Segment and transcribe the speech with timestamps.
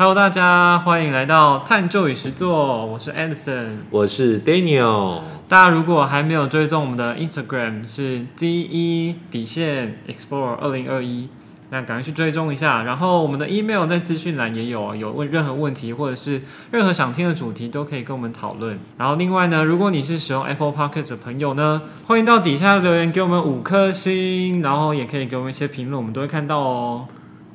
[0.00, 3.80] Hello，大家欢迎来到探究与实作，我是 Anderson，。
[3.90, 11.28] 我是 Daniel，大家如果还没有追踪我们的 Instagram 是 D E 底线 Explore 二零二一，
[11.68, 12.82] 那赶快去追踪一下。
[12.84, 16.40] 然后我们的 email 在资讯栏也有，有问任何问题或者是
[16.70, 18.78] 任何想听的主题都可以跟我们讨论。
[18.96, 27.06] 然后另外呢，如果你是使用 Apple Podcast 的朋友呢，欢迎到底下留言给我们五颗星，然后也可以给我们一些评论，我们都会看到哦。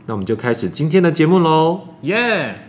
[0.07, 1.81] 那我们就开始今天的节目喽。
[2.01, 2.59] 耶、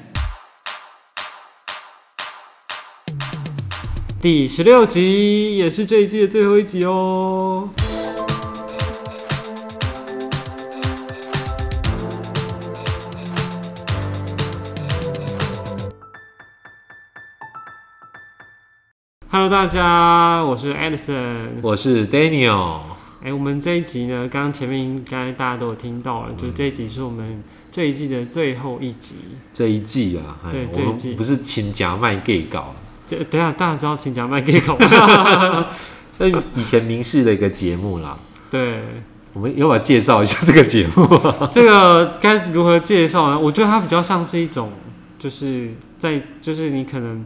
[4.23, 7.69] 第十六集也是这一季的最后一集哦。
[19.29, 21.61] Hello，大家，我是 Edison。
[21.63, 22.81] 我是 Daniel，
[23.23, 27.43] 哎、我们这一集呢，刚刚前面应该大家都有听到了，就这一集是我们
[27.73, 29.15] 这一季的最后一集。
[29.53, 32.75] 这一季啊，哎对这一季不是请假卖 gay 稿，
[33.09, 35.67] 这等下大家知道请假卖给口吗？
[36.19, 38.17] 那以前明视的一个节目啦。
[38.51, 38.83] 对，
[39.33, 41.49] 我们要不要介绍一下这个节目啊？
[41.53, 43.39] 这个该如何介绍呢？
[43.39, 44.71] 我觉得它比较像是一种，
[45.19, 47.25] 就是在就是你可能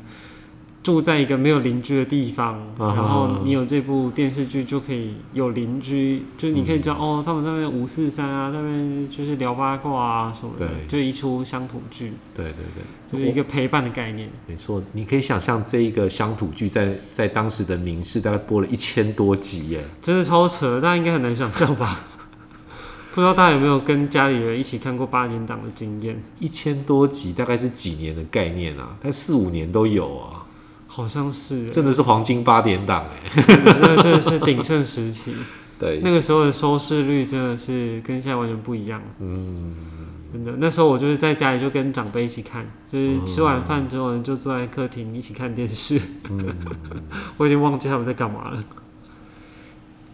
[0.82, 14.30] 住在一个没有邻居的地方，啊然后你有这部电视剧就可以有邻居，就是你可以知道、嗯哦，他们在那边五四三啊，在那边就是聊八卦啊什么的，就一出乡土剧，对对对，就是一个陪伴的概念。
[14.46, 19.84] 没错，你可以想象这一个乡土剧在在当时的明视大概播了一千多集耶。
[20.00, 22.00] 真的超扯，大家应该很难想象吧？
[23.12, 26.22] 不知道大家有没有跟家里人一起看过八年档的经验？
[26.38, 28.96] 一千多集大概是几年的概念啊？
[29.00, 30.46] 大概四五年都有啊，
[30.92, 33.44] 好像是，真的是黄金八点档哎。
[33.80, 35.32] 那个真的是鼎盛时期，
[35.78, 39.00] 对，那个时候的收视率真的是跟现在完全不一样。
[39.20, 39.72] 嗯，
[40.32, 46.00] 真的，那时候我就是在家里就跟长辈一起看，就是吃完饭之后呢，就坐在客厅一起看电视。
[46.28, 46.44] 嗯
[47.38, 48.64] 我已经忘记他们在干嘛了。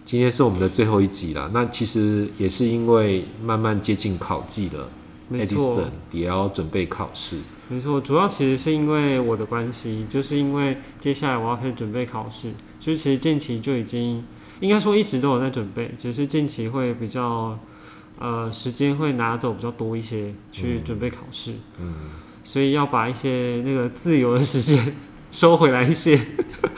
[0.04, 1.50] 今天是我们的最后一集啦。
[1.54, 4.88] 那其实也是因为慢慢接近考季了
[5.32, 7.38] ，Edison，也要准备考试。
[7.68, 14.24] 没错，主要其实是因为我的关系，就是因为接下来我要开始准备考试，所以其实近期就已经
[14.60, 17.58] 应该说一直都有在准备，只是近期会比较
[18.20, 21.94] 呃时间会拿走比较多一些去准备考试，嗯，
[22.44, 24.94] 所以要把一些那个自由的时间
[25.32, 26.20] 收回来一些。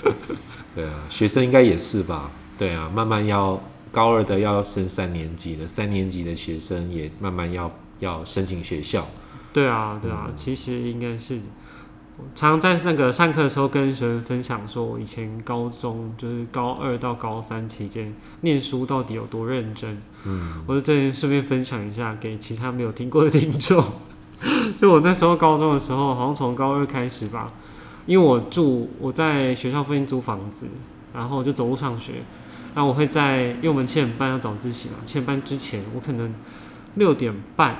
[0.74, 2.30] 对啊，学生应该也是吧？
[2.56, 3.62] 对啊，慢慢要
[3.92, 9.06] 高二的要升三年级了，三年级的学生也慢慢要要申请学校。
[9.52, 11.38] 对啊，对啊，其实应该是。
[12.20, 20.02] 我常常在那个上课的时候跟学生分享，说我以前高中就是高二到高三期间念书到底有多认真。
[20.24, 23.84] 嗯，我就这里顺便分享一下给其他没有听过的听众。
[24.80, 27.52] 就我那时候高中的时候，好像从高二开始吧，
[28.04, 30.66] 因为我住我在学校附近租房子，
[31.14, 32.14] 然后我就走路上学。
[32.74, 36.34] 然后我会在，因为我们七点半要早自习嘛，七点半之前，我可能
[36.94, 37.76] 六点半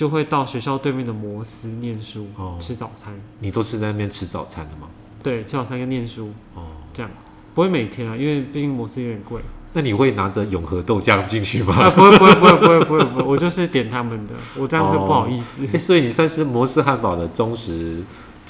[0.00, 3.12] 就会到学校对面的摩斯念书、哦吃早餐。
[3.40, 4.88] 你都是在那边吃早餐的吗？
[5.22, 6.62] 对，吃早餐跟念书哦，
[6.94, 7.10] 这样，
[7.54, 9.42] 不会每天啊，因为毕竟摩斯有点贵。
[9.74, 11.74] 那你会拿着永和豆浆进去吗？
[11.74, 15.66] 啊，不会不会不会不会不会不会，我就是点他们的，我这样会不好意思。
[15.70, 18.02] 哎、所以你算是摩斯汉堡的忠实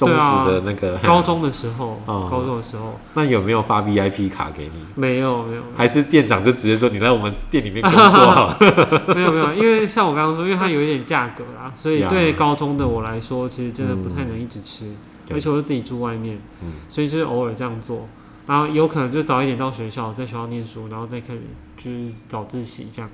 [0.06, 0.96] 忠实的那个。
[0.98, 4.84] 高中的时候，哦高中的时候那有没有发 VIP 卡给你？
[4.94, 8.58] 没有没有还是店长就直接说你来我们店里面工作好了？
[9.14, 14.92] 没有没有，因为像我刚刚说，因为它有一点价格啦， 所以呀对高中的我来说，其实真的不太能一直吃，
[15.26, 18.06] 对而且我是自己住外面，嗯所以就是偶尔这样做。
[18.46, 21.40] 然后有可能就早一点到学校，在学校念书，然后再开始
[21.76, 23.08] 就是早自习这样。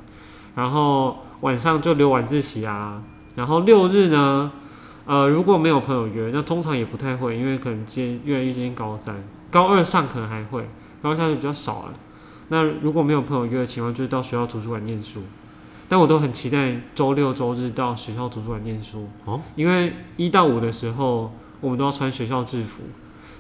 [0.55, 3.03] 然后晚上就留晚自习啊。
[3.35, 4.51] 然后六日呢，
[5.07, 10.69] 呃，如果没有朋友约，那通常也不太会，因为可能接越来越接近高三，高二上可能还会，
[11.01, 11.95] 高二下就比较少了。
[12.49, 15.23] 那如果没有朋友约的情况，就是到学校图书馆念书。
[15.89, 22.83] 但我都很期待周六周日到学校图书馆念书，哦，因为一到五的时候我们都要穿学校制服，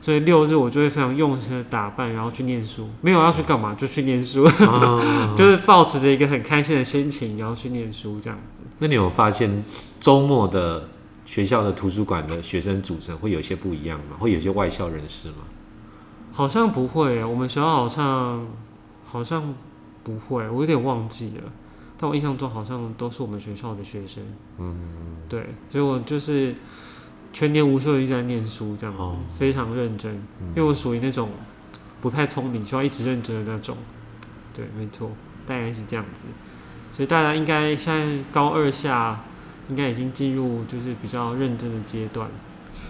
[0.00, 2.88] 所以六日我就会非常用心的打扮，然后去念书。
[3.00, 8.60] 没有要去干嘛，就去念书，啊 就是保持着一个很开心的心情，然后去念书这样子。
[8.78, 9.64] 那你有发现
[9.98, 10.88] 周末的
[11.26, 14.17] 学校的图书馆的学生组成会有些不一样吗？
[14.19, 15.38] 会有些外校人士吗？
[16.32, 18.46] 好像不会，我们学校好像
[19.05, 19.55] 好像
[20.02, 21.52] 不会，我有点忘记了。
[21.99, 24.23] 但我印象中好像都是我们学校的学生，
[24.58, 24.76] 嗯，
[25.28, 26.55] 对，所以我就是
[27.32, 30.14] 全年无休一直在念书，这样子，哦非常认真。
[30.40, 31.31] 嗯因为我属于那种
[32.02, 33.76] 不太聪明，需要一直认真的那种。
[34.55, 35.11] 对，没错，
[35.46, 36.26] 大概是这样子。
[36.93, 39.25] 所以大家应该现在高二下
[39.68, 42.28] 应该已经进入就是比较认真的阶段，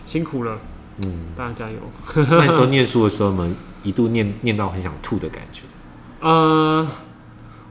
[0.05, 0.58] 辛苦了，
[1.05, 1.78] 嗯，大家加油。
[2.14, 5.62] 那时候念书的时候，我们一度念念到很想吐的感觉。
[6.20, 6.87] 呃，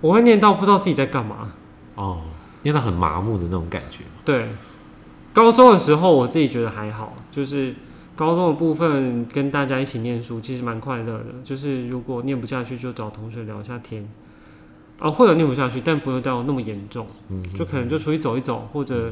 [0.02, 1.54] 我会念到不知道自己在干嘛。
[1.96, 2.22] 哦，
[2.64, 4.04] 念到很麻木的那种感觉。
[4.24, 4.50] 对，
[5.34, 7.76] 高中的时候我自己觉得还好，就是
[8.16, 11.26] 高中的部分跟大家一起念书，其实蛮快乐的。
[11.44, 14.08] 就是如果念不下去，就找同学聊一下天。
[15.00, 19.12] 啊，会有念不下去，但不用到那么严重，嗯，就可能就出去走一走，或者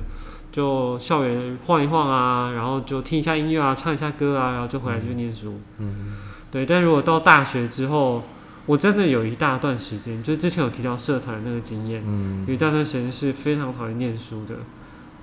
[0.52, 5.60] 就校园晃一晃啊，然后就听一下音乐啊，唱一下歌啊，然后就回来就念书。
[5.80, 6.14] 嗯，
[6.52, 8.24] 对，但如果到大学之后，
[8.66, 14.56] 我真的有一大段时间，就之前有提到社团那个经验，嗯，有一大段时间是非常讨厌念书的。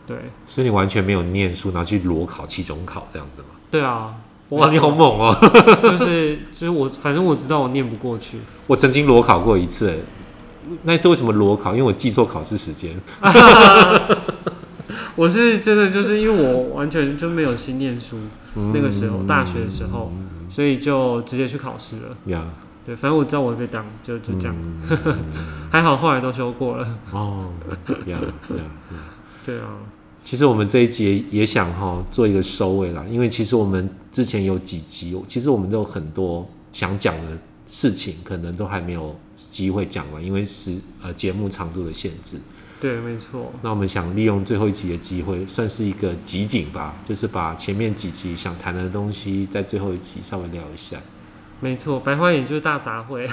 [0.06, 0.16] 对，
[0.46, 3.48] 所以你完全没有念书，然后去裸考、期中考这样子吗？
[3.70, 4.14] 对啊，
[4.48, 5.36] 哇，你好猛哦！
[5.80, 8.38] 就是就是我，反正我知道我念不过去。
[8.66, 10.00] 我曾经裸考过一次，
[10.82, 11.72] 那一次为什么裸考？
[11.72, 12.94] 因为我记错考试时间。
[15.16, 18.16] 我是真的就是因为我完全就没有心念书，
[18.54, 20.10] 嗯那个时候大学的时候，
[20.48, 22.16] 所以就直接去考试了。
[22.26, 22.44] 呀，
[22.86, 24.56] 对，反正我知道我会被当，就就这样。
[24.88, 25.18] 嗯
[25.70, 26.88] 还好后来都修过了。
[27.12, 27.46] 哦，
[28.06, 28.64] 呀呀呀！
[29.44, 29.66] 对啊，
[30.24, 37.38] 其实我们这一集也也想哈做一个收尾啦，因为其实我们之前有几集，其实我们都有很多想讲的
[37.70, 42.36] 事情，可能都还没有机会讲完，因为时呃节目长度的限制。
[42.80, 43.52] 对，没错。
[43.62, 50.96] 那我们想利用最后一集的机会，算是一个集锦吧，就是把前面几集想谈的东西，在最后一集稍微聊一下，
[51.60, 53.28] 没错，白花眼就是大杂烩。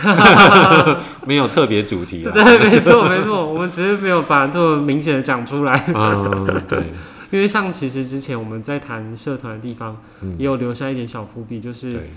[1.25, 2.33] 没有特别主题啦。
[2.33, 5.73] 对，没错，没错，我们只是没有把这么明显的讲出来。
[5.95, 6.83] 嗯，对，
[7.31, 12.11] 因为像其实之前我们在谈社团的地方，嗯也有留下一点小伏笔，就是对，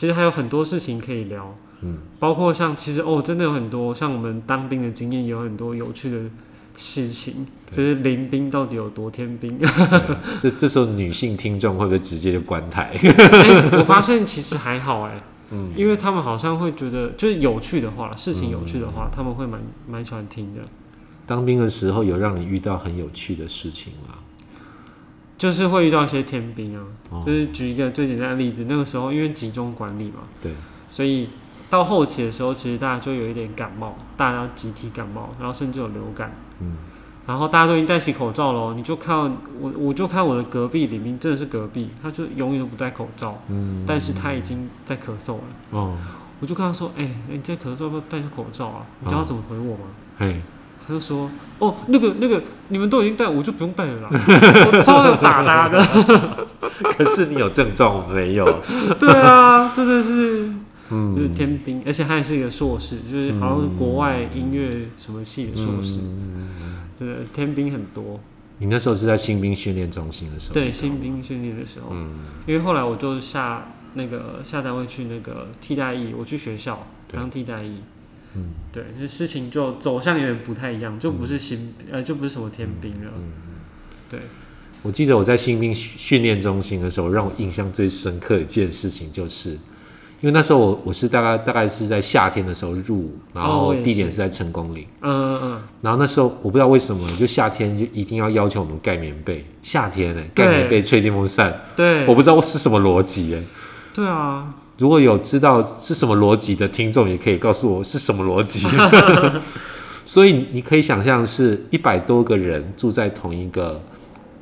[0.00, 6.16] 其实还有很多事情可以聊，嗯，包括像其实哦，真的有很多像我们当兵的经验，也有很多有趣的
[6.74, 9.60] 事情，就是临兵到底有多天兵。
[10.40, 12.96] 这这时候女性听众会不会直接就关台？
[13.02, 20.62] 哎我发现其实还好哎， 嗯因为他们好像会觉得就是有趣的话，事情有趣的话，他们会蛮蛮喜欢听的。
[21.26, 24.14] 当兵的时候有让你遇到很有趣的事情吗？
[25.40, 27.22] 就是会遇到一些天兵啊，哦。
[27.26, 30.52] 就是举一个最简单的例子，那个时候因为集中管理嘛，对，
[30.86, 31.30] 所以
[31.70, 36.76] 到后期的时候，其实大家就有一点感冒，大家集体感冒，然后甚至有流感，嗯，
[37.26, 45.96] 然后大家都已经戴起口罩了，你就看到我，我就看我的隔壁李明真的是隔壁，他就永远都不戴口罩，嗯，但是他已经在咳嗽了，哦，
[46.40, 48.84] 我就跟他说，哎、你在咳嗽，要不要戴上口罩啊？
[49.00, 49.84] 你知道他怎么回我吗？
[50.18, 50.42] 嘿，
[50.90, 54.08] 他就说：“哦，那个那个，你们都已经戴，我就不用戴了啦。
[54.74, 56.48] ”我超有打他的。
[56.98, 58.44] 可是你有症状，我没有，
[58.98, 60.52] 对啊，真的是
[60.90, 66.48] 嗯就是嗯，天兵，而且他还是一个硕士，就是好像是国外音乐什么系的硕士，嗯
[66.98, 68.18] 真的天兵很多。
[68.58, 72.10] 你那时候是在新兵训练中心的时候，对，新兵训练的时候，嗯，
[72.46, 77.76] 因为后来我就下那个下单位去那个替代役，我去学校对当替代役。
[78.34, 83.10] 嗯，对，那事情就走向有点不太一样，就不是新呃，就不是什么天兵了。
[83.16, 83.32] 嗯
[84.08, 84.20] 对，
[84.82, 103.42] 我记得我在新兵训训练中心的时候，让我印象最深刻的一件事情，就是因为那时候我我是大概大概是在夏天的时候入伍，然后地点是在成功岭，嗯嗯嗯，然后那时候我不知道为什么，就夏天就一定要要求我们盖棉被，夏天呢、盖棉被吹电风扇，对，我不知道是什么逻辑哎。
[103.92, 108.66] 对啊，如果有知道是什么逻辑的听众，也可以告诉我是什么逻辑。
[110.06, 113.78] 所以你可以想象，是一百多个人住在同一个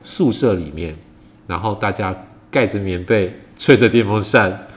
[0.04, 0.96] 宿舍里面，
[1.48, 2.14] 然后大家
[2.52, 4.68] 盖着棉被，吹着电风扇，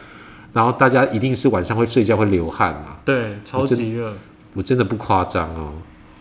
[0.51, 2.97] 然后大家一定是晚上会睡觉会流汗嘛。
[3.05, 4.13] 对，超级热，
[4.55, 5.73] 我真的不夸张哦，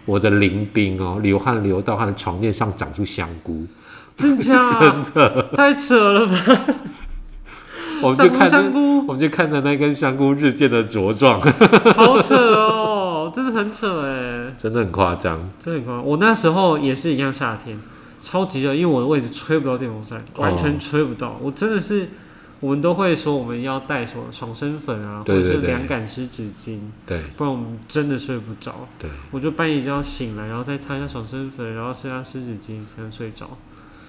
[0.04, 3.66] 我的邻兵哦，流汗流到他的床垫上长出香菇，
[4.18, 4.70] 真假？
[4.78, 6.37] 真的，太扯了吧！
[8.02, 11.40] 我们就看着香菇，我们就看着那根香菇日渐的茁壮，
[11.95, 15.50] 好扯哦，真的很扯哎，真的很夸张。
[15.62, 16.04] 真的很夸张。
[16.07, 17.78] 我那时候也是一样，夏天
[18.21, 21.37] 超级热，因为我的位置吹不到电风扇，哦完全吹不到。
[21.40, 22.09] 我真的是，
[22.61, 28.87] 我们都会说我们要带什么爽身粉啊，或者是凉感湿纸巾，对不然我们真的睡不着。
[28.99, 33.49] 对，我就半夜就要醒来，然后再擦一下爽身粉，然后擦下湿纸巾才能睡着。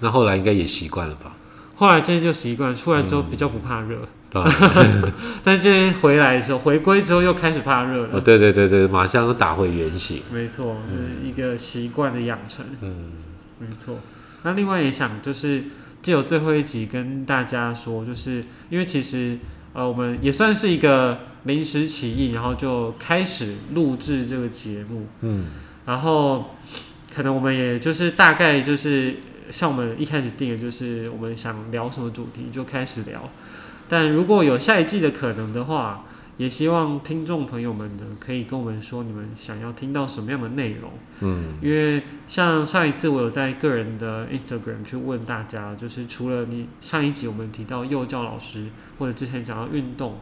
[0.00, 1.36] 那后来应该也习惯了吧？
[1.74, 3.98] 后来这些就习惯，出来之后比较不怕热，
[4.30, 5.12] 对吧？
[5.42, 8.20] 但这些回来的时候，回归之后又开始怕热哦，了。
[8.20, 10.22] 对对对对，马上都打回原形。
[10.32, 12.64] 没错，就是一个习惯的养成。
[12.82, 13.12] 嗯，
[13.58, 13.98] 没错。
[14.44, 15.64] 那另外也想就是
[16.02, 19.38] 借由最后一集跟大家说，就是因为其实
[19.72, 25.06] 呃我们也算是一个临时起意，然后就开始录制这个节目。
[25.20, 25.46] 嗯，
[25.86, 26.56] 然后
[27.14, 29.16] 可能我们也就是大概就是
[29.52, 33.30] 像我们一开始定的，就是我们想聊什么主题就开始聊。
[33.88, 36.06] 但如果有下一季的可能的话，
[36.38, 40.90] 也希望听众朋友们呢可以跟我们说你们想要听到什么样的内容。
[41.20, 48.68] 嗯因为像上一次我有在个人的 Instagram 去问大家，就是除了你上一集我们提到幼教老师，
[48.98, 50.18] 或者之前讲到运动，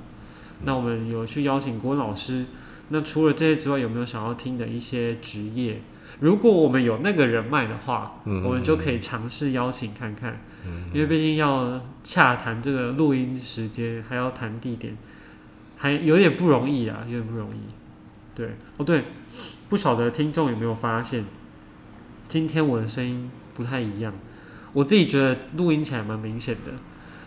[0.65, 2.47] 那我们有去邀请国文老师。
[2.89, 5.81] 那除了这些之外，有没有想要听的一些职业？
[6.19, 10.41] 如果我们有那个人脉的话，嗯我们就可以尝试邀请看看。
[10.67, 14.97] 嗯因为毕竟要洽谈这个录音时间，还要谈地点，
[15.79, 17.61] 还有点不容易啊，有点不容易。
[18.35, 19.05] 对，哦对，
[19.71, 21.25] 不晓得听众有没有发现，
[22.29, 24.13] 今天我的声音不太一样，
[24.75, 26.73] 我自己觉得录音起来蛮明显的，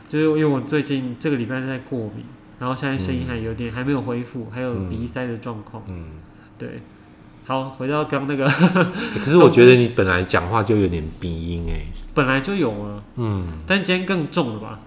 [0.07, 2.25] 就是因为我最近这个礼拜在过敏，
[2.59, 5.83] 然后现在声音还有点还没有恢复，还有鼻塞的状况。
[5.87, 6.11] 嗯。
[6.55, 6.81] 对，
[7.45, 8.45] 好，回到刚那个
[9.23, 11.85] 可是我觉得你本来讲话就有点鼻音哎。
[12.13, 14.79] 本来就有啊，嗯但今天更重了吧？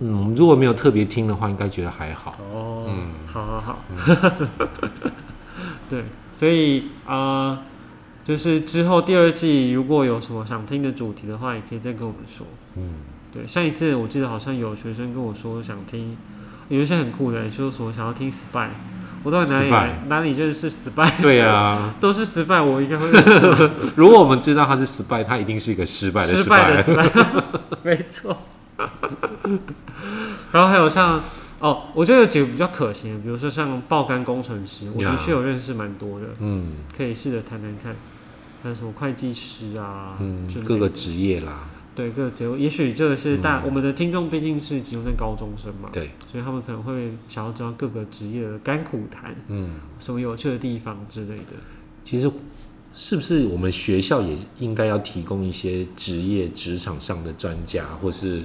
[0.00, 2.36] 嗯，如果没有特别听的话，应该觉得还好。
[2.52, 3.78] 哦，嗯好好好，
[5.90, 7.58] 对，所以呃，
[8.24, 12.46] 就是之后第二季如果有什么想听的主题的话，也可以再跟我们说。
[12.76, 12.94] 嗯，
[13.32, 16.16] 对，上一次我记得好像有学生跟我说想听，
[16.68, 18.68] 有一些很酷的，说什么想要听 Spy，
[19.22, 21.10] 我到底哪里哪里认识 Spy？
[21.22, 23.22] 对啊， 都是 Spy，我应该会认
[23.56, 27.02] 识如果我们知道他是失败，他一定是一个失败的失失败的败。
[27.08, 27.42] Spy，
[27.82, 28.36] 没错。
[30.50, 31.22] 然后还有像
[31.60, 36.26] 哦，我觉得有几个比较可行的，比如说像爆肝工程师，我的呀确有认识蛮多的。
[36.40, 37.94] 嗯可以试着谈谈看，
[38.62, 51.54] 还有什么会计师啊，嗯各个职业啦，对各个职业，也许这个是大、嗯我们的听众毕竟是集中在高中生嘛，对，所以他们可能会想要知道各个职业的甘苦谈，嗯，什么有趣的地方之类的。
[52.04, 52.30] 其实
[52.92, 58.42] 是不是我们学校也应该要提供一些职业职场上的专家，或是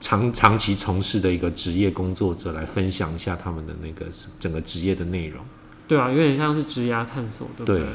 [0.00, 4.06] 长长期从事的一个职业工作者来分享一下他们的那个
[4.38, 5.42] 整个职业的内容？
[5.88, 7.80] 对啊，有点像是职涯探索，对不对？
[7.80, 7.86] 对，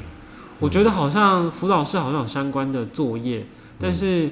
[0.60, 3.46] 我觉得好像辅导室好像有相关的作业，
[3.80, 4.30] 但是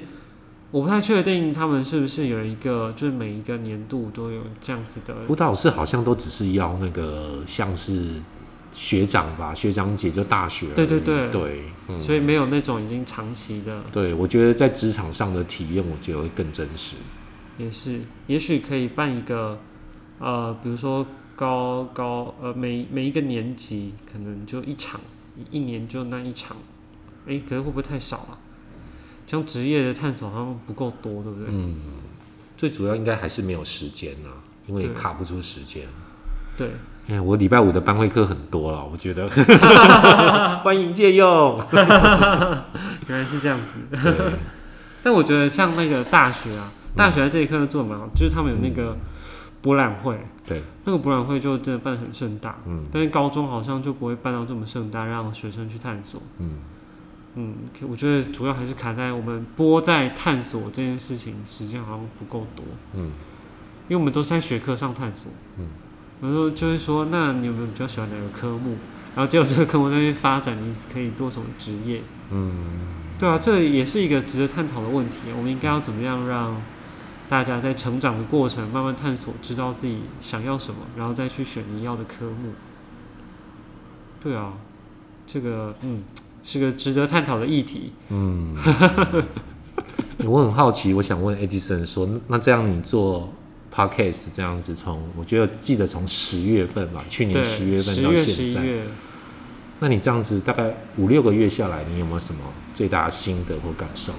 [0.70, 5.14] 我不太确定他们是不是有一个，就是每一个年度都有这样子的。
[5.22, 8.20] 辅导室好像都只是要那个像是
[8.72, 16.96] 学长吧，学长姐就大学，对对对对，嗯，所以没有那种已经长期的，对我觉得在职场上的体验，我觉得会更真实。
[17.56, 19.58] 也是，也许可以办一个，
[20.18, 25.00] 呃，比如说高高呃每每一个年级可能就一场，
[25.38, 26.56] 一一年就那一场，
[27.26, 28.36] 哎，可是会不会太少啊？
[29.26, 31.48] 像职业的探索好像不够多，对不对？
[31.50, 31.76] 嗯，
[32.56, 35.84] 最主要应该还是没有时间啊，因为卡不出时间。
[36.56, 36.70] 对，
[37.08, 39.28] 哎，我礼拜五的班会课很多了，我觉得
[40.64, 41.60] 欢迎借用。
[43.08, 44.02] 原来是这样子。
[44.02, 44.14] 对，
[45.02, 48.96] 但我觉得像那个大学啊，大学这一课做的蛮好，就是他们有那个
[49.60, 52.58] 博览会，对，那个博览会就真的办得很盛大。
[52.66, 56.22] 嗯但是高中好像就不会办到这么盛大，让学生去探索。
[56.38, 56.52] 嗯，
[57.36, 57.54] 嗯，
[57.88, 62.64] 我觉得主要还是卡在我们播在探索这件事情时间好像不够多，
[62.94, 63.12] 嗯，
[63.88, 65.30] 因为我们都是在学科上探索。
[65.58, 65.68] 嗯，
[66.22, 68.76] 有时候就会说，那你有没有比较喜欢哪个科目？
[69.14, 72.00] 然后结果这个科目在那边发展，你可以做什么职业？
[72.30, 72.52] 嗯，
[73.18, 75.16] 对啊，这也是一个值得探讨的问题。
[75.36, 76.60] 我们应该要怎么样让
[77.28, 82.52] 大家在成长的过程慢慢探索，知道自己想要什么，然后再去选你要的科目？
[84.22, 84.54] 对啊，
[85.26, 86.02] 这个嗯
[86.46, 87.90] 是个值得探讨的议题。
[88.10, 88.54] 嗯，
[90.24, 93.34] 我很好奇，我想问 Edison 说，那这样你做
[93.74, 98.62] podcast 这样子从，我觉得记得从十月份吧，去年，十月份到现在，
[99.80, 102.40] 那你这样子大概五六个月下来，你有没有什么
[102.72, 104.12] 最大的心得或感受？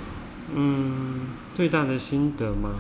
[0.53, 2.71] 嗯，最大的心得吗？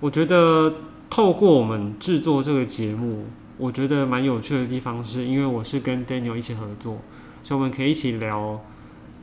[0.00, 0.74] 我觉得
[1.08, 7.00] 透过我们制作这个节目，我觉得蛮有趣的地方是，因为我是跟 Daniel 一起合作，
[7.42, 8.60] 所以我们可以一起聊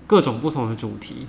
[0.08, 1.28] 各种不同的主题。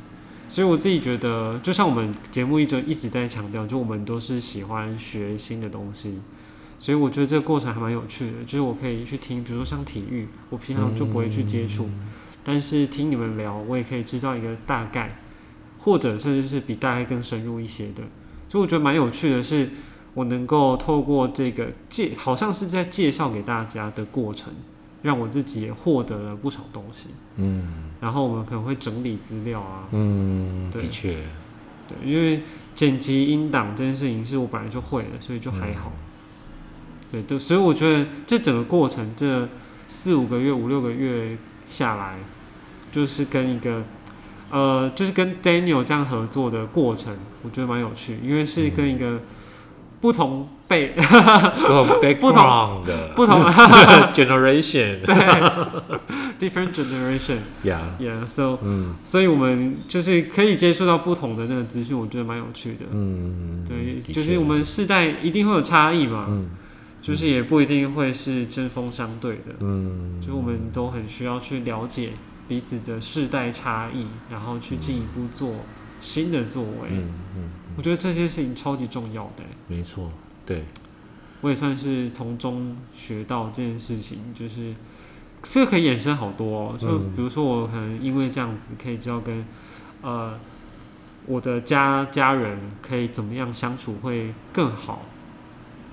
[0.49, 6.21] 所以我自己觉得，就像我们节目一直一直在强调，就我们都是喜欢学新的东西，
[6.79, 8.45] 所以我觉得这个过程还蛮有趣的。
[8.45, 11.89] 就是我可以去听，比如说像体育，我平常就不会去接触，
[12.45, 15.19] 但是听你们聊，我也可以知道一个大概，
[15.81, 18.05] 或者甚至是比大概更深入一些的。
[18.49, 19.71] 所以我觉得蛮有趣的是，
[20.15, 24.55] 我能够透过这个介，好像是在介绍给大家的过程，
[25.03, 27.11] 让我自己也获得了不少东西。
[27.37, 27.91] 嗯。
[28.01, 31.25] 然后我们可能会整理资料啊，嗯，的确，
[31.89, 32.43] 对，因为
[32.75, 35.91] 剪辑音档这件事情是我本来就会的，所以就还好。
[37.11, 39.49] 对，对，所以我觉得这整个过程，这
[39.89, 42.19] 四五个月、五六个月下来，
[42.93, 43.83] 就是跟一个
[44.51, 49.21] 呃，就是跟 Daniel 这样合作的过程，我觉得蛮有趣，因为是跟一个
[50.01, 53.43] 不同辈不同 background 的不同
[54.13, 55.15] generation， 对
[56.51, 57.39] different generation。
[57.65, 62.85] yeah，Yeah, so 嗯所以我们就是可以接触到不同的那个资讯，我觉得蛮有趣的。
[62.93, 66.51] 嗯，对，就是我们世代一定会有差异嘛，嗯
[67.01, 72.11] 就是也不一定会是针锋相对的，嗯，就我们都很需要去了解
[72.49, 75.55] 彼此的世代差异，然后去进一步做
[76.01, 76.89] 新的作为。
[76.91, 80.11] 嗯嗯，我觉得这些事情超级重要的欸，没错，
[80.47, 80.65] 对，
[81.43, 84.75] 我也算是从中学到这件事情，就是
[85.43, 87.13] 这个可以衍生好多、哦，就嗯。
[87.15, 89.45] 比如说我可能因为这样子可以知道跟
[90.01, 90.39] 呃
[91.27, 95.03] 我的家家人可以怎么样相处会更好，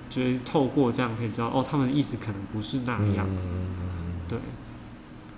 [0.08, 4.14] 就是透过这样可以知道哦，他们的意思可能不是那样，嗯。
[4.28, 4.38] 对。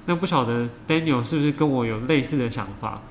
[0.09, 3.03] 那不晓得 Daniel 是不是跟我有类似的想法？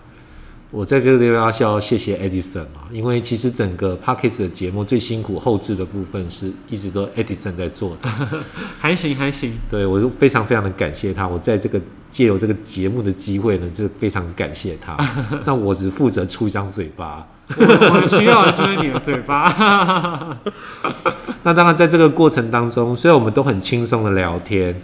[0.71, 8.09] 我在这个地方是要谢谢 Edison 啊，因为其实整个 p o c k e t 的节目最辛苦后置的部分是一直都 Edison 在做的，
[8.77, 11.27] 还行还行，对我就非常非常的感谢他。
[11.27, 11.79] 我在这个
[12.11, 14.97] 借由这个节目的机会呢，就非常感谢他。
[15.45, 17.25] 那我只负责出一张嘴巴。
[17.47, 17.63] 我
[18.01, 19.45] 我需要的就是你的嘴巴。
[21.43, 24.81] 那当然，在这个过程当中，虽然我们都很轻松的聊天，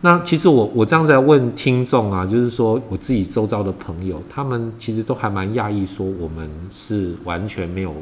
[0.00, 7.92] 那其实我我这样在问听众啊，就是说我自己周遭的朋友，他们其实都还蛮讶异，说我们是完全没有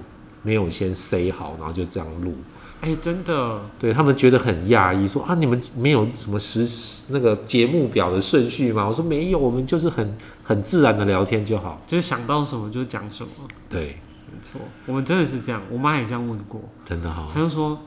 [0.42, 2.34] 没有先 say 好，然后就这样录。
[2.82, 6.66] 哎、真的，对他们觉得很讶异，说啊，你们没有什么时
[7.08, 8.86] 那个节目表的顺序吗？
[8.86, 11.80] 我说没有，我们就是很很自然的聊天就好。
[11.86, 13.30] 就是想到什么就讲什么。
[13.70, 13.96] 对，
[14.30, 17.40] 没错，我们真的是这样，我妈也这样问过，真的好她。
[17.40, 17.78] 就说。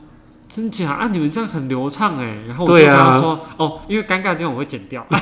[0.50, 1.08] 真假啊？
[1.12, 5.06] 你们这样很流畅哎，然后我就跟对啊她说，哦，因为尴尬的地方我会剪掉。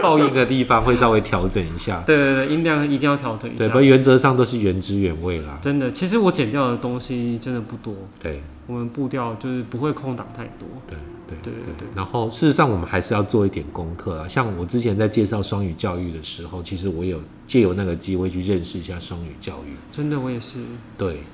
[0.00, 3.74] 报应的地方会稍微调整一下，对对对，音量一定要调整一下对，不。
[3.74, 5.58] 过原则上都是原汁原味啦。
[5.60, 10.66] 真的，其实我剪掉的东西真的不多，对我们步调就是不会空档太多。
[10.88, 10.96] 对
[11.28, 14.28] 对对对对然后事实上，我们还是要做一点功课啊。
[14.28, 19.74] 像我之前在介绍双语教育的时候，其实我有借由那个机会去认识一下双语教育。
[19.90, 20.60] 真的，我也是。
[20.96, 21.24] 对，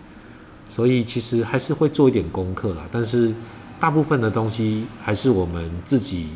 [0.74, 2.88] 所以其实还是会做一点功课啦。
[2.90, 3.34] 但是
[3.78, 6.28] 大部分的东西还是我们自己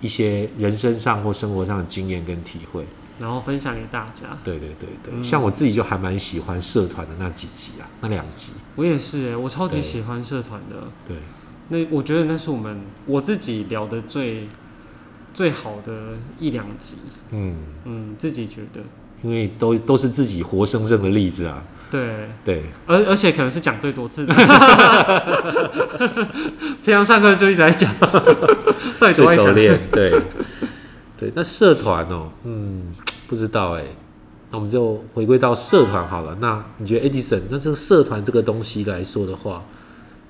[0.00, 2.86] 一些人生上或生活上的经验跟体会。
[3.20, 4.36] 然后分享给大家。
[4.42, 8.52] 对对对对，嗯像我自己就还蛮喜欢社团的那几集啊，那两集。
[8.74, 10.76] 我也是哎，我超级对喜欢社团的。
[11.06, 11.18] 对，
[11.68, 14.48] 那我觉得那是我们我自己聊的最
[15.34, 16.96] 最好的一两集。
[17.30, 18.80] 嗯，嗯，自己觉得。
[19.22, 21.62] 因为都都是自己活生生的例子啊。
[21.94, 24.34] 对，对，而而且可能是讲最多次的，
[26.84, 29.46] 平常上课就一直在讲， 到底最多爱讲？
[29.46, 29.78] 熟练。
[29.92, 30.10] 对，
[31.16, 31.30] 对。
[31.36, 32.92] 那社团哦，嗯，
[33.28, 33.84] 不知道哎。
[34.50, 36.36] 那我们就回归到社团好了。
[36.40, 39.62] 那你觉得 Edison，那这个社团这个东西来说的话，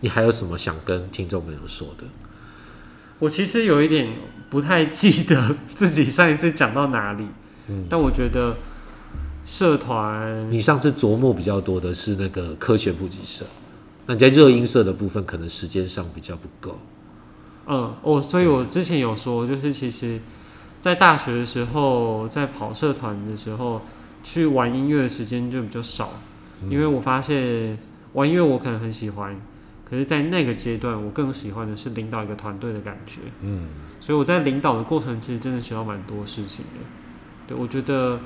[0.01, 2.05] 你还有什么想跟听众朋友说的？
[3.21, 4.07] 我其实有一点
[4.51, 7.27] 不太记得自己上一次讲到哪里，
[7.69, 8.55] 嗯但我觉得
[9.45, 13.45] 社团你上次琢磨比较多的是那个科学普及社，
[14.07, 16.79] 那你在热音社的部分可能时间上比较不够。
[17.67, 20.21] 嗯，哦，所以我之前有说，就是其实，
[20.81, 23.83] 在大学的时候，在跑社团的时候，
[24.23, 26.13] 去玩音乐的时间就比较少，
[26.69, 27.79] 因为我发现
[28.13, 29.35] 玩音乐我可能很喜欢，
[29.89, 33.21] 可是，在那个阶段，我更喜欢的是领导一个团队的感觉。
[33.41, 33.69] 嗯，
[34.01, 36.81] 所以我在领导的过程，其实真的学到蛮多事情的。
[37.49, 38.21] 对，我觉得，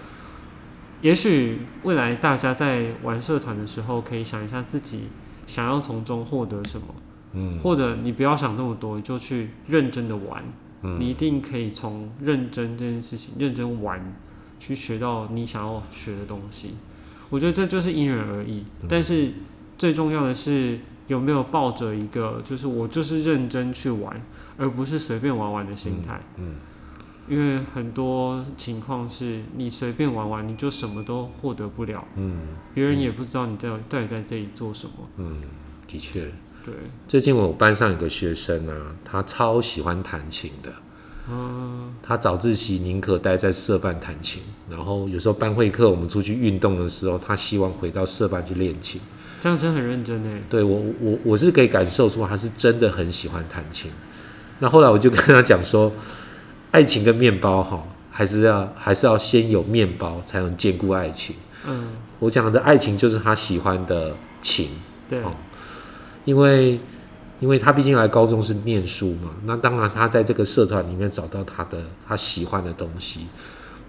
[1.02, 5.08] 也许未来大家在玩社团的时候，可以想一下自己
[5.46, 6.86] 想要从中获得什么。
[7.34, 10.42] 嗯或者你不要想这么多，你就去认真的玩，
[10.82, 14.14] 嗯你一定可以从认真这件事情、认真玩，
[14.58, 16.70] 去学到你想要学的东西。
[17.28, 19.30] 我觉得这就是因人而异，嗯但是
[19.76, 24.18] 最重要的是有没有抱着一个就是我就是认真去玩，
[24.56, 26.18] 而不是随便玩玩的心态。
[26.38, 26.54] 嗯
[27.28, 32.40] 因为很多情况是你随便玩玩，你就什么都获得不了，嗯
[32.74, 34.92] 别人也不知道你在到底在这里做什么。
[35.16, 35.42] 嗯，
[35.86, 36.30] 的确。
[36.64, 36.74] 对，
[37.06, 40.72] 最近我班上有个学生啊，他超喜欢弹琴的。
[41.30, 49.00] 嗯，他早自习宁可待在社办弹琴，然后有时候班会课我们出去运动的时候，他希望回到社办去练琴。
[49.40, 50.40] 这样真的很认真呢。
[50.50, 53.90] 对我我我是可以感受出他是真的很喜欢弹琴。
[54.58, 55.92] 那后来我就跟他讲说，
[56.70, 61.36] 爱情跟面包哈，还是要还是要先有面包才能兼顾爱情。
[61.66, 64.68] 嗯，我讲的爱情就是他喜欢的情，
[65.08, 65.32] 对，哦。
[66.24, 66.78] 因为
[67.40, 73.20] 因为他毕竟来高中是念书嘛，那当然他在这个社团里面找到他的他喜欢的东西，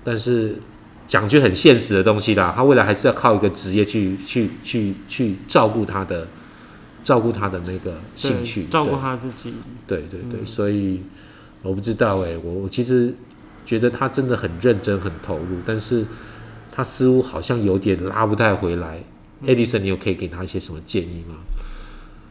[0.04, 0.58] 但是
[1.06, 6.28] 讲句很现实的东西啦，他未来还是要靠一个职业去去去去照顾他的
[7.04, 9.56] 照顾他的那个兴趣，照顾他自己。
[9.86, 10.46] 对对对，嗯。
[10.46, 11.04] 所以
[11.62, 13.14] 我不知道哎、我我其实
[13.66, 16.06] 觉得他真的很认真很投入，但是
[16.72, 19.04] 他似乎好像有点拉不太回来。
[19.42, 21.36] 嗯 Edison，你有可以给他一些什么建议吗？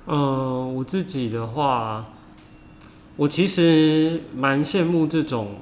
[0.06, 2.06] 呃，我自己的话，
[3.16, 5.56] 我其实蛮羡慕这种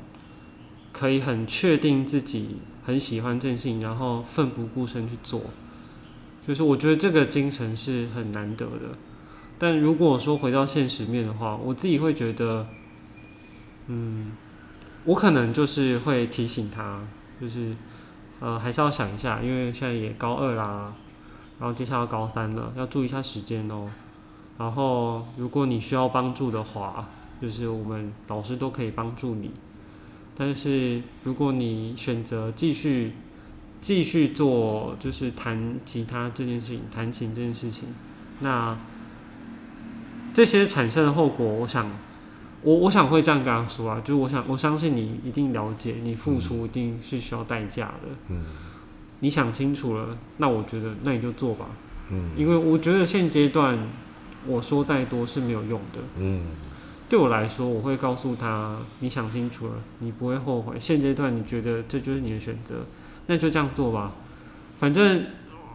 [0.93, 5.43] 可以很确定自己很喜欢这件事情，然后奋不顾身去做。
[6.47, 8.97] 就是我觉得这个精神是很难得的。
[9.59, 12.67] 但如果说回到现实面的话，我自己会觉得，
[13.89, 14.33] 嗯，
[15.05, 17.01] 我可能就是会提醒他，
[17.41, 17.75] 就是
[18.41, 20.93] 呃，还是要想一下，因为现在也高二啦，
[21.61, 23.91] 然后接下来高三了，要注意一下时间哦。
[24.59, 27.09] 然后，如果你需要帮助的话，
[27.41, 29.51] 就是我们老师都可以帮助你。
[30.35, 33.13] 但是，如果你选择继续
[33.83, 37.89] 继续做，就是弹吉他这件事情，弹琴这件事情，
[38.41, 38.77] 那
[40.33, 41.91] 这些产生的后果，我想，
[42.67, 48.09] 我我想会这样跟他说啊，就是我想我相信你一定了解，你付出一定是需要代价的。
[48.31, 48.45] 嗯
[49.21, 51.67] 你想清楚了，那我觉得那你就做吧。
[52.11, 53.79] 嗯因为我觉得现阶段
[54.47, 56.01] 我说再多是没有用的。
[56.17, 56.47] 嗯
[57.09, 60.75] 对我来说，我会告诉他，你想清楚了，你不会后悔。
[60.81, 62.85] 现阶段你觉得这就是你的选择，
[63.29, 64.13] 那就这样做吧。
[64.81, 65.25] 反正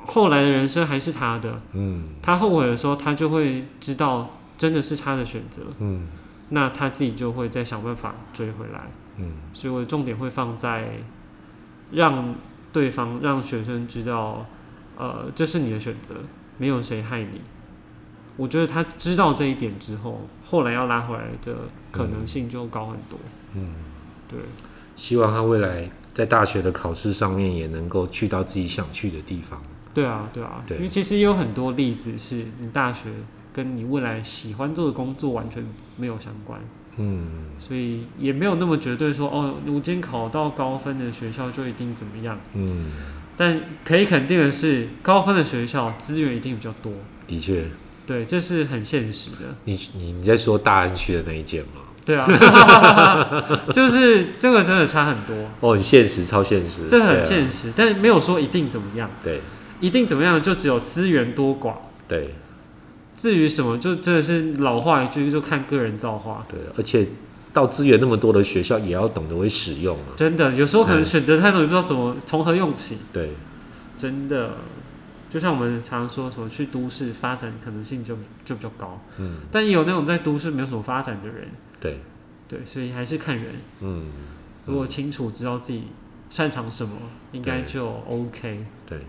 [0.06, 6.06] 后来的人生还是他的，嗯他后悔的时候，他就会知道真的是他的选择，嗯
[6.52, 8.82] 那他自己就会再想办法追回来。
[9.18, 10.88] 嗯所以我的重点会放在
[11.92, 12.34] 让
[12.72, 14.46] 对方、让学生知道，
[14.98, 16.16] 呃，这是你的选择，
[16.58, 17.42] 没有谁害你。
[18.38, 21.54] 我觉得他知道这一点之后，后来要拉回来的
[21.92, 23.20] 可能性就高很多。
[23.54, 23.76] 嗯，
[24.30, 24.40] 对，
[24.96, 29.62] 希望他未来在大学的考试上面也能够去到自己想去的地方。
[29.94, 33.10] 对啊，对啊，对因为其实也有很多例子是你大学
[33.54, 35.64] 跟你未来喜欢做的工作完全
[35.98, 36.60] 没有相关，
[36.98, 37.52] 嗯。
[37.60, 42.40] 所以也没有那么绝对说哦，我今天考到高分的学校就一定怎么样。
[42.54, 42.92] 嗯，
[43.38, 46.92] 但可以肯定的是，高分的学校资源一定比较多，
[47.28, 47.66] 的确，
[48.08, 49.56] 对，这是很现实的。
[49.66, 51.82] 你你你在说大安区的那一件吗？
[52.04, 52.26] 对啊，
[53.72, 59.42] 就是这个真的差很多，哦，很现实，超现实，这很现实，但没有说一定怎么样，对。
[59.80, 61.74] 一定怎么样就只有资源多寡。
[62.08, 62.36] 对
[63.21, 66.43] 至于什么，就真的是老话一句，就看个人造化。
[66.49, 67.07] 对，而且
[67.53, 70.15] 到资源那么多的学校，也要懂得会使用啊。
[70.15, 72.97] 真的，有时候可能嗯选择太多，也不知道怎么从何用起。
[73.13, 73.34] 对，
[73.95, 74.53] 真的，
[75.29, 81.47] 就像我们常说什么去都市发展可能性就就比较高，嗯，但也有那种在都市没有什么发展的人，
[81.79, 81.99] 对，
[82.47, 83.53] 对，所以还是看人。
[83.81, 84.07] 嗯，
[84.65, 85.84] 如果清楚知道自己
[86.31, 86.95] 擅长什么，
[87.34, 88.65] 应该就 OK。
[88.88, 88.99] 对。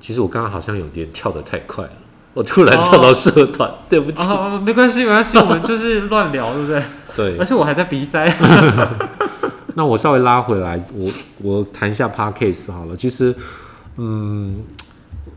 [0.00, 1.92] 其实我刚刚好像有点跳得太快了，
[2.32, 4.24] 我突然跳到社团，对不起。
[4.24, 6.82] 啊，没关系，没关系，我们就是乱聊，对不对？
[7.16, 8.24] 对而，且我还在鼻塞。
[9.74, 12.96] 那我稍微拉回来，我我谈一下 Parkcase 好了。
[12.96, 13.34] 其实，
[13.96, 14.62] 嗯，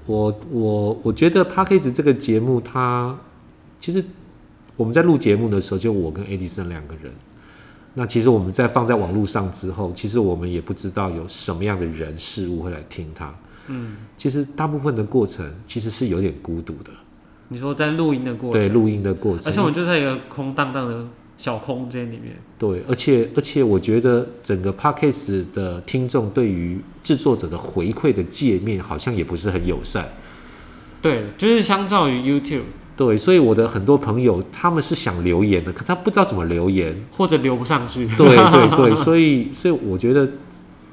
[0.05, 3.15] 我我我觉得 Parkcase 这个节目它，
[3.79, 4.03] 其实
[4.75, 7.11] 我们在录节目的时候，就我跟 Edison 两个人。
[7.95, 13.33] 那其实我们在放在网络上之后，其实我们也不知道有什么样的人事物会来听它。
[13.67, 16.91] 嗯，其实大部分的过程其实是有点孤独的，
[17.47, 19.51] 你说在录音的过程，对录音的过程。
[19.51, 21.05] 而且我们就在一个空荡荡的
[21.37, 22.35] 小空间里面。
[22.57, 30.07] 对，而且而且我觉得整个 podcast 的听众对于制作者的回馈的界面好像也不是很友善。
[31.01, 32.61] 对，就是相较于 YouTube
[32.95, 36.95] 对，所以我的很多朋友他们是想留言的，可他不知道怎么留言。
[37.11, 38.07] 或者留不上去。
[38.15, 40.29] 对对对，所以所以我觉得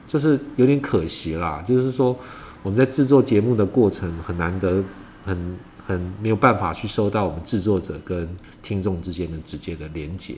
[0.07, 2.19] 就是有点可惜啦，就是说
[2.63, 4.83] 我们在制作节目的过程很难得，
[5.25, 8.29] 很很没有办法去收到我们制作者跟
[8.63, 10.35] 听众之间的直接的连接。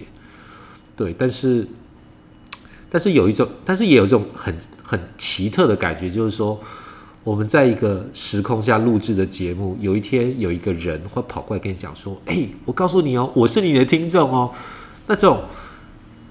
[0.94, 1.66] 对，但是
[2.90, 6.60] 但是有一种，但是也有一种很很奇特的感觉，就是说
[7.24, 14.52] 我们在一个时空下录制的节目，有一天有一个人会跑过来跟你讲说：“哎、我告诉你哦，我是你的听众哦。”
[15.08, 15.42] 那种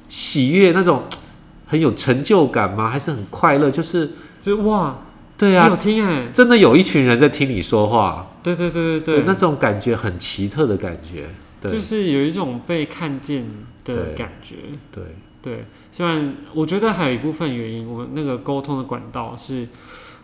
[0.07, 1.03] 喜悦，那种
[1.65, 2.87] 很有成就感吗？
[2.87, 3.69] 还是很快乐？
[3.71, 4.97] 就是就是哇，
[5.41, 6.27] 对你有啊，听哎？
[6.31, 11.29] 真的有一群人在听你说话，对对对对对，那种感觉很奇特的感觉。
[11.59, 13.43] 对就是有一种被看见
[13.83, 14.57] 的感觉。
[14.91, 15.03] 对，
[15.41, 19.67] 对，虽然我觉得还有一部分原因，我们那个沟通的管道是，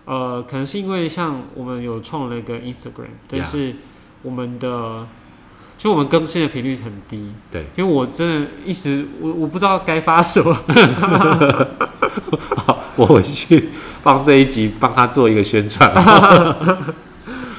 [0.06, 3.73] 呃，可能是因为像我们有创了一个 Instagram，但是
[4.21, 5.08] 我们的
[5.78, 10.56] 就我们更新的频率很低，对，因为我真的一时我我不知道该发什么，
[12.58, 13.70] 好，我回去
[14.04, 15.94] 帮这一集帮他做一个宣传。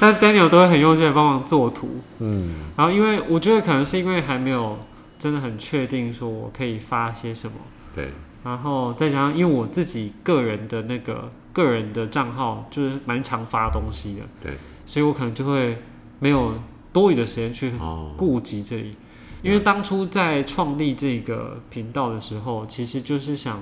[0.01, 4.79] 但 Daniel 都会很用心的帮忙做图，嗯，然后因为我觉得可能是因为还没有
[5.17, 7.53] 真的很确定说我可以发些什么，
[7.93, 8.09] 对，
[8.45, 15.81] 然后再加上因为我自己个人的那个个人的账号就是蛮常发东西的，对，所以我可能就会
[16.19, 16.53] 没有
[16.91, 18.95] 多余的时间去哦，顾及这里。
[19.41, 23.61] 因为当初在创立这个频道的时候，其实就是想，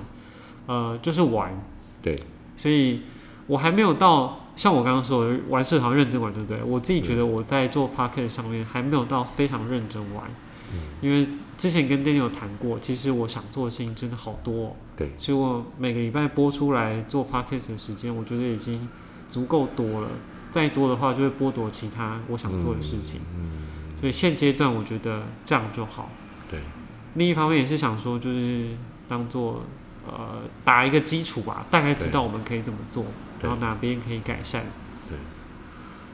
[0.66, 1.52] 呃，就是玩，
[2.02, 2.18] 对，
[2.56, 3.02] 所以
[3.46, 6.60] 我还没有到像我刚刚说的玩社团认真玩，对不对？
[6.64, 10.24] 我自己觉得我在做 p o c k e t 上面还没有到非常认真玩，
[10.72, 10.80] 嗯。
[11.00, 11.24] 因为
[11.56, 18.88] 之前跟 Daniel 有谈过，其实我想做的事情真的好多、哦，对，所以我每个礼拜播出来做 p o c k e t 的时间，我觉得已经
[19.28, 20.08] 足够多了。
[20.50, 23.20] 再多的话，就会剥夺其他我想做的事情。
[23.36, 23.50] 嗯，
[24.00, 26.10] 所以现阶段我觉得这样就好。
[26.50, 26.60] 对，
[27.14, 28.68] 另一方面也是想说，就是
[29.08, 29.62] 当做
[30.06, 33.04] 呃打一个基础吧，大概知道我们可以怎么做，
[33.42, 34.64] 然后哪边可以改善。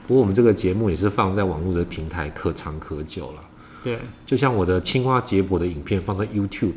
[0.06, 3.42] 不过我们这个节目也是放在网络的平台可长可久了。
[3.82, 6.74] 对，就像我的青蛙结果的影片放在 YouTube，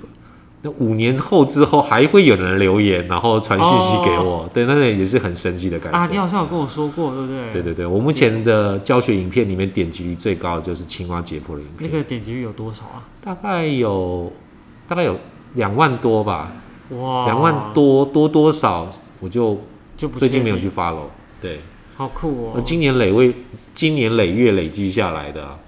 [0.63, 5.97] 那五年后之后还会有人留言，然后传讯息给我，对，那个也是很神奇的感觉。
[5.97, 7.51] 啊，你好像有跟我说过，对不对？
[7.51, 13.05] 对对对，我目前的教学影片里面点击率最高的就是青蛙解剖的影片那片，个点击率有多少啊？
[13.23, 14.31] 大概有
[14.87, 15.15] 大概有
[15.53, 16.51] 两万多吧，
[16.89, 19.59] 哇，两万多多多少，我就
[19.95, 21.05] 就不最近没有去 follow。
[21.39, 21.59] 对，
[21.95, 22.61] 好酷哦。
[22.63, 23.31] 今年累为
[23.75, 25.59] 今年累月累积下来的啊、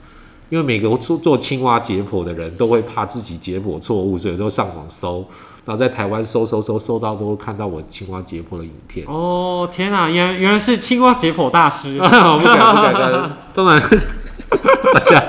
[0.49, 5.25] 因为每个做做青蛙解剖的人都会怕自己解剖错误，所以都上网搜，
[5.65, 9.05] 然后在台湾搜搜搜搜到都会看到我青蛙解剖的影片。
[9.07, 11.97] 哦天哪，原原来是青蛙解剖大师。
[12.01, 13.81] 我不敢不敢敢，当然
[14.93, 15.23] 大家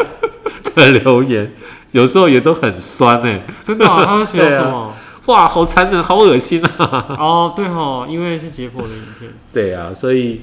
[0.74, 1.52] 的留言
[1.90, 4.94] 有时候也都很酸哎、真的、啊，他们写什么？
[5.26, 7.06] 哇，好残忍，好恶心啊！
[7.18, 9.30] 哦，对哦，因为是解剖的影片。
[9.52, 10.40] 对啊，所以，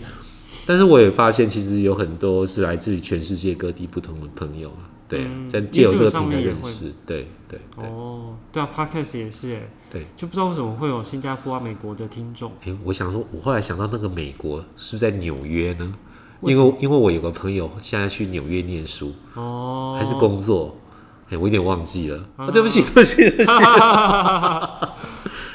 [0.67, 4.84] 但是我也发现，其实有很多是来自于全世界各地不同的朋友啊。
[5.08, 7.86] 对啊，嗯在借由这个平台认识，对对对。
[7.86, 12.51] 哦，对啊，Podcast 也是哎，对，就不知道为什么会有新加坡啊、美国的听众。
[12.65, 15.93] 哎、我想说，我后来想到那个美国是不是在纽约呢？
[16.41, 20.75] 为因为因为我有个朋友现在去纽约念书，哦，还是工作，
[21.30, 22.17] 哎、我有点忘记了。
[22.36, 23.51] 啊啊，对不起，对不起，对不起。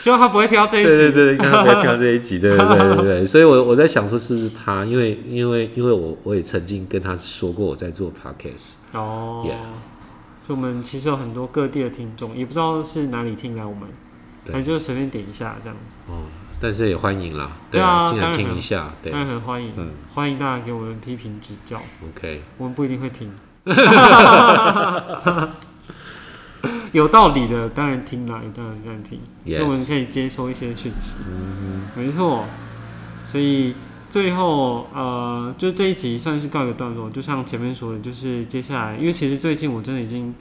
[0.03, 0.89] 希望他不会听到这一集。
[0.89, 9.45] 对对对，应该不要听到这一集， 对对对对对，所以我我在想说是不是他，因为因为因为我我也曾经跟他说过我在做 podcast，哦。
[9.47, 9.55] Yeah
[10.45, 13.83] 所以我们其实有很多各地的听众，也不知道是哪里听来我们，
[14.45, 14.53] 对。
[14.53, 16.25] 还就随便点一下这样子，哦，
[16.61, 19.13] 但是也欢迎啦，对啊进来听一下，对。
[19.13, 19.91] 当然很欢迎，嗯。
[20.15, 21.81] 欢迎大家给我们批评指教
[22.17, 23.33] ，，OK，我们不一定会听。
[26.93, 31.17] 有道理的当然听啦，有当然当然听，因为我们可以接收一些讯息。
[31.29, 32.45] 嗯没错，
[33.27, 33.75] 所以
[34.09, 37.11] 最后呃，就这一集算是告一个段落。
[37.11, 40.35] 就像前面说的，就是接下来，因为其实最近我真的已经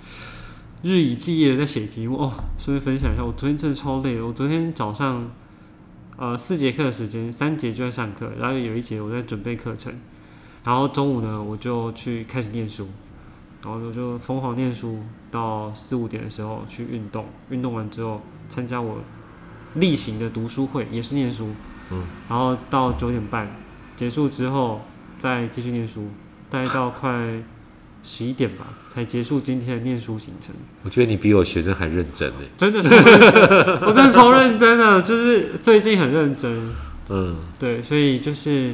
[0.83, 2.33] 日以继夜的在写题目哦。
[2.57, 4.25] 顺便分享一下，我昨天真的超累的。
[4.25, 5.29] 我昨天早上
[6.17, 9.93] 呃四节课的时间，三节就在上课，然后有一节我在准备课程，
[10.63, 12.87] 然后中午呢我就去开始念书，
[13.63, 18.97] 然后就就疯狂念书到四五点的时候去运动，运动完之后参加我
[19.75, 21.49] 例行的读书会，也是念书。
[21.91, 23.47] 嗯，然后到九点半
[23.95, 24.81] 结束之后
[25.17, 26.07] 再继续念书，
[26.49, 27.11] 大概到快
[28.01, 30.55] 十一点吧才结束今天的念书行程。
[30.83, 32.35] 我觉得你比我学生还认真呢。
[32.57, 36.69] 真的是认真，我真的超认真的，就是最近很认真。
[37.09, 38.73] 嗯，对，所以就是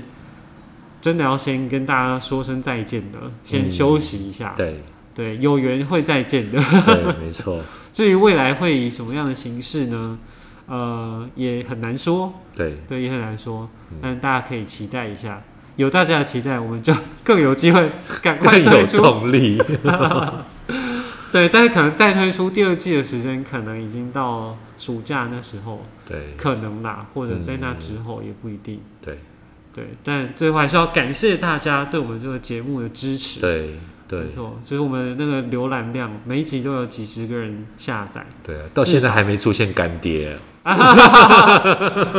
[1.08, 4.54] 真的要先跟大家说声再见的，先休息一下。
[4.58, 4.82] 对
[5.16, 6.62] 对，有缘会再见的。
[6.86, 10.20] 对，没错， 至于未来会以什么样的形式呢？
[10.66, 12.34] 呃，也很难说。
[12.54, 15.42] 对对，也很难说嗯，但大家可以期待一下。
[15.78, 16.94] 有大家的期待，我们就
[17.24, 17.90] 更有机会
[18.22, 18.98] 赶快 推出。
[18.98, 19.58] 动力。
[21.32, 28.82] 对，但是可能再推出第二季的时间，可能已经到暑假那时候，对可能啦，或者在那之后也不一定。
[29.02, 29.20] 对
[29.78, 33.40] 对，但最后还是要感谢大家对我们这个节目的支持。
[33.40, 40.36] 对对没错，就是我们那个浏览量，每一集都有几十个人下载，对啊，到现在还没出现干爹。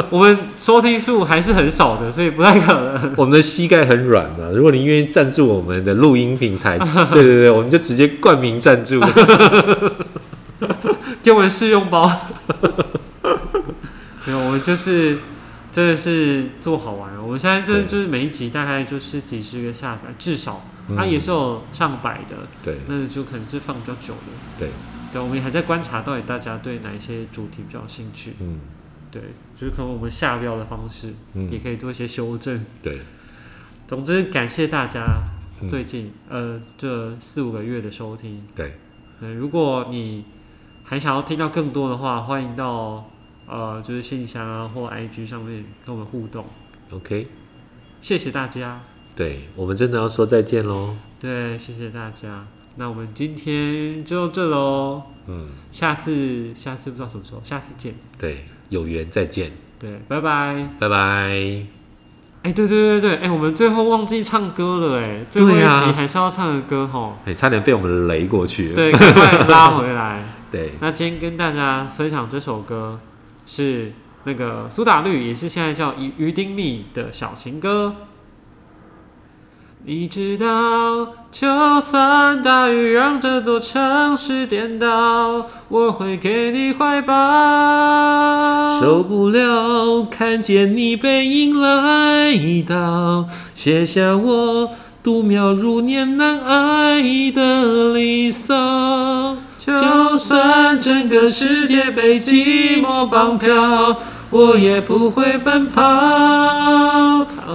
[0.09, 3.13] 我们收听数还是很少的，所以不太可能。
[3.19, 6.79] 我们的膝盖很软啊，如果你愿意赞助我们的录音平台，
[7.11, 9.01] 对对对，我们就直接冠名赞助。
[11.25, 12.09] 给我们试用包。
[14.25, 15.19] 没有，我们就是
[15.71, 17.23] 真的是做好玩了。
[17.23, 24.33] 我们现在就是就是每一集大概就是几十个下载，至少嗯它也是有上百的，对那就可能是放比较久的。
[24.59, 24.71] 对，
[25.13, 28.35] 对，我们也还在观察到底大家对哪一些主题比较有兴趣。
[28.41, 28.61] 嗯
[29.11, 29.23] 对，
[29.57, 32.63] 就是可能我们下标的方式也嗯，可以做一些修正。
[32.83, 33.01] 对，
[33.87, 35.23] 总之，感谢大家
[35.63, 38.45] 嗯最近、呃这四五个月的收听。
[38.55, 38.77] 对，
[39.23, 40.27] 呃，如果你
[40.85, 43.11] 还想要听到更多的话，欢迎到
[43.49, 46.45] 呃就是信箱啊或 IG 上面跟我们互动。
[46.91, 47.27] OK，
[48.01, 48.81] 谢谢大家，
[49.17, 50.97] 对我们真的要说再见喽。
[51.21, 52.47] 对，谢谢大家。
[52.77, 57.93] 那我们今天就到这喽，嗯，下次下次不知道什么时候，下次见。
[58.17, 60.63] 对，有缘再见，对，拜拜。
[60.79, 60.97] 拜拜。
[62.43, 67.17] 哎、对对对对，哎、我们最后忘记唱歌了，哎，最后一集还是要唱的歌吼。
[67.25, 68.77] 哎，差点被我们雷过去了。
[68.77, 70.23] 对，赶快拉回来。
[70.51, 72.99] 对，那今天跟大家分享这首歌
[73.51, 73.93] 是
[74.25, 77.95] 那个苏打绿，也是现在叫于于丁密的小情歌。
[79.87, 80.47] 你知道，
[81.31, 88.79] 就算大雨让这座城市颠倒，我会给你怀抱。
[88.79, 94.71] 受不了看见你背影来到，写下我
[95.03, 99.39] 度秒如年难挨的离骚。
[99.77, 103.99] 就算整个世界被寂寞绑票，
[104.31, 105.83] 我也不会奔跑，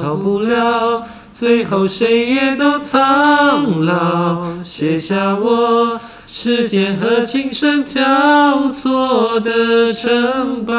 [0.01, 1.03] 逃不了。
[1.31, 10.73] 最后谁也都苍老，写下我时间和琴声交错的城堡。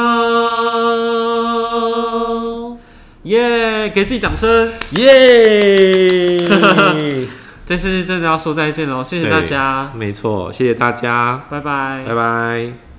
[3.25, 4.71] 耶、给自己掌声！
[4.93, 6.47] 耶！
[7.67, 12.05] 这次真的要说再见喽，谢谢大家，没错，谢谢大家，拜拜。
[12.07, 12.94] 拜拜。